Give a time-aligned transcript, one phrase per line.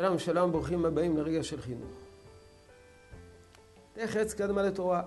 [0.00, 1.90] שלום שלום, ברוכים הבאים לרגע של חינוך.
[3.92, 5.02] תחץ קדמה לתורה.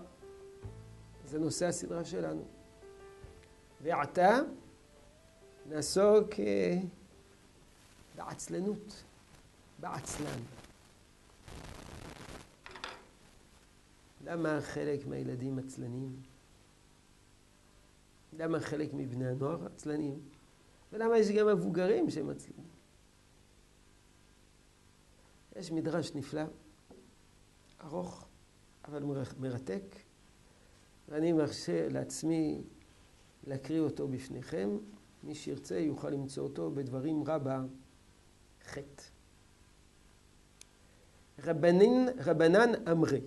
[1.25, 2.45] זה נושא הסדרה שלנו.
[3.81, 4.39] ועתה
[5.69, 6.77] נעסוק אה,
[8.15, 9.03] בעצלנות,
[9.79, 10.39] בעצלן.
[14.25, 16.15] למה חלק מהילדים עצלנים?
[18.33, 20.19] למה חלק מבני הנוער עצלנים?
[20.91, 22.72] ולמה יש גם מבוגרים שהם עצלנים?
[25.55, 26.43] יש מדרש נפלא,
[27.83, 28.27] ארוך,
[28.85, 29.03] אבל
[29.39, 29.95] מרתק,
[31.09, 32.61] ואני מרשה לעצמי
[33.47, 34.77] להקריא אותו בפניכם.
[35.23, 37.61] מי שירצה יוכל למצוא אותו בדברים רבה
[38.69, 38.77] ח'.
[41.43, 43.21] רבנין, רבנן אמרי,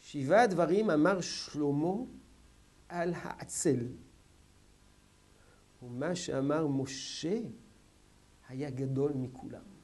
[0.00, 1.94] שבעה דברים אמר שלמה
[2.88, 3.86] על העצל.
[5.82, 7.38] ומה שאמר משה
[8.48, 9.75] היה גדול מכולם.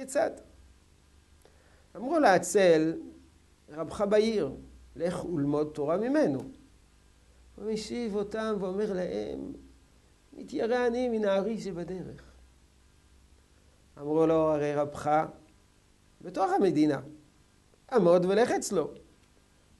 [0.00, 0.30] כיצד?
[1.96, 3.00] אמרו לעצל,
[3.68, 4.50] רבך בעיר,
[4.96, 6.38] לך ולמוד תורה ממנו.
[7.56, 9.52] הוא משיב אותם ואומר להם,
[10.32, 12.22] מתיירא אני מן הארי שבדרך.
[13.98, 15.26] אמרו לו, הרי רבך
[16.20, 17.00] בתוך המדינה,
[17.92, 18.90] עמוד ולך אצלו.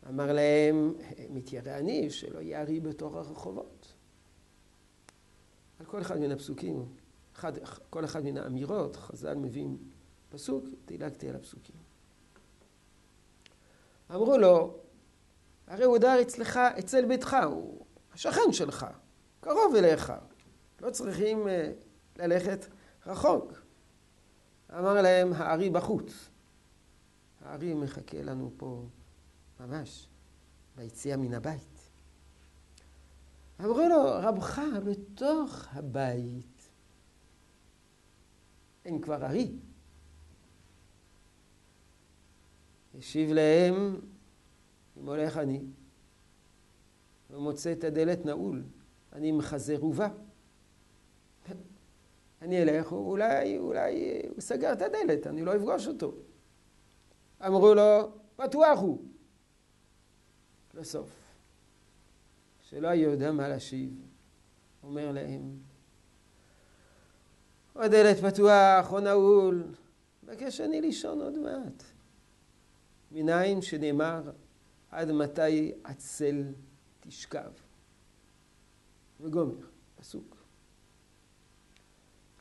[0.08, 0.94] אמר להם,
[1.30, 3.92] מתיירא אני שלא ארי בתוך הרחובות.
[5.78, 6.84] על כל אחד מן הפסוקים,
[7.34, 7.52] אחד,
[7.90, 9.78] כל אחד מן האמירות, חז"ל מביאים
[10.30, 11.76] פסוק, דילגתי על הפסוקים.
[14.10, 14.78] אמרו לו,
[15.66, 18.86] הרי הוא דר אצלך, אצל ביתך, הוא השכן שלך,
[19.40, 20.12] קרוב אליך,
[20.80, 21.50] לא צריכים uh,
[22.16, 22.66] ללכת
[23.06, 23.52] רחוק.
[24.78, 26.28] אמר להם, הארי בחוץ.
[27.44, 28.84] הארי מחכה לנו פה
[29.60, 30.08] ממש,
[30.76, 31.90] ביציאה מן הבית.
[33.60, 36.68] אמרו לו, רבך בתוך הבית,
[38.84, 39.52] אין כבר ארי.
[43.00, 44.00] השיב להם,
[45.00, 45.60] אם הולך אני,
[47.30, 48.62] ומוצא את הדלת נעול,
[49.12, 50.08] אני מחזר ובא.
[52.42, 56.14] אני אלך, אולי, אולי הוא סגר את הדלת, אני לא אפגוש אותו.
[57.46, 59.02] אמרו לו, פתוח הוא.
[60.74, 61.10] בסוף,
[62.62, 63.90] שלא היה יודע מה להשיב,
[64.82, 65.58] אומר להם,
[67.74, 69.64] הדלת פתוח או נעול,
[70.22, 71.82] מבקש אני לישון עוד מעט.
[73.10, 74.30] מניין שנאמר
[74.90, 76.44] עד מתי עצל
[77.00, 77.50] תשכב.
[79.20, 79.66] וגומר,
[79.96, 80.36] פסוק.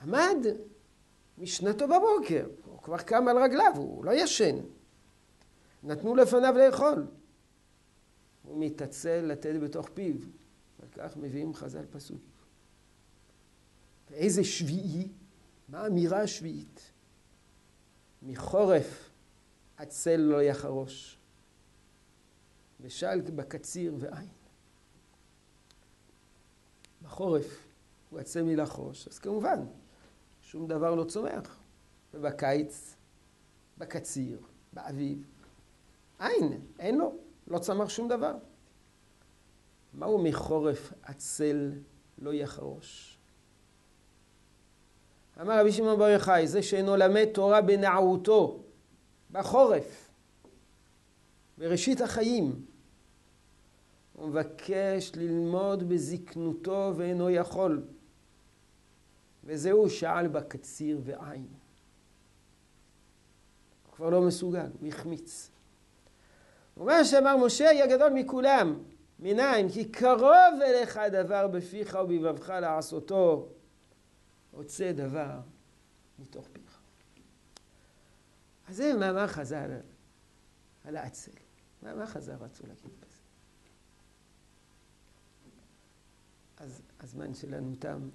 [0.02, 0.38] עמד
[1.38, 4.56] משנתו בבוקר, הוא כבר קם על רגליו, הוא לא ישן.
[5.84, 7.08] נתנו לפניו לאכול.
[8.44, 10.16] הוא מתעצל לתת בתוך פיו.
[10.80, 12.22] וכך מביאים חז"ל פסוק.
[14.12, 15.08] ואיזה שביעי?
[15.70, 16.92] מה האמירה השביעית?
[18.22, 19.09] מחורף
[19.80, 21.20] עצל לא יחרוש,
[22.82, 24.28] ושל בקציר ועין.
[27.02, 27.68] בחורף
[28.10, 29.66] הוא עצל מלחרוש, אז כמובן,
[30.42, 31.60] שום דבר לא צומח.
[32.14, 32.96] ובקיץ,
[33.78, 34.40] בקציר,
[34.74, 35.24] באביב,
[36.20, 37.18] אין, אין לו,
[37.48, 38.34] לא צמח שום דבר.
[39.94, 41.72] מהו מחורף עצל
[42.18, 43.18] לא יחרוש?
[45.42, 48.64] אמר רבי שמעון בר יוחאי, זה שאינו למד תורה בנערותו,
[49.32, 50.10] בחורף,
[51.58, 52.66] בראשית החיים.
[54.14, 57.84] הוא מבקש ללמוד בזקנותו ואינו יכול.
[59.44, 61.48] וזהו שאל בקציר ועין.
[63.86, 65.50] הוא כבר לא מסוגל, הוא החמיץ.
[66.78, 68.84] ומה שאמר משה היה גדול מכולם.
[69.20, 69.70] מנין?
[69.70, 73.48] כי קרוב אליך הדבר בפיך ובבבך לעשותו.
[74.54, 75.40] רוצה דבר
[76.20, 76.79] מתוך פיך.
[78.70, 79.72] אז זה מאמר חז"ל
[80.84, 81.32] על האצל.
[81.82, 83.22] מה חז"ל רצו להגיד בזה?
[86.58, 88.10] אז הזמן שלנו תם,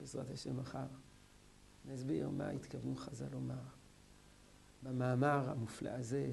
[0.00, 0.86] בעזרת השם מחר.
[1.84, 3.62] נסביר מה התכוונו חז"ל לומר
[4.82, 6.30] במאמר המופלא הזה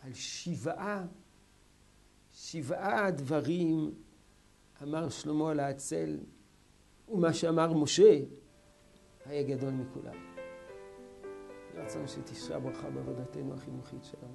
[0.00, 1.06] על שבעה,
[2.32, 3.94] שבעה דברים
[4.82, 6.18] אמר שלמה על האצל,
[7.08, 8.20] ומה שאמר משה
[9.24, 10.35] היה גדול מכולם.
[11.76, 14.34] רצון שתשרה ברכה בעבודתנו החינוכית שלנו.